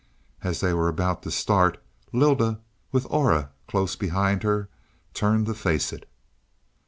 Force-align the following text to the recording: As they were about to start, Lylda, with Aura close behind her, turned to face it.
As 0.41 0.61
they 0.61 0.73
were 0.73 0.87
about 0.87 1.21
to 1.21 1.29
start, 1.29 1.79
Lylda, 2.11 2.59
with 2.91 3.05
Aura 3.11 3.51
close 3.67 3.95
behind 3.95 4.41
her, 4.41 4.67
turned 5.13 5.45
to 5.45 5.53
face 5.53 5.93
it. 5.93 6.09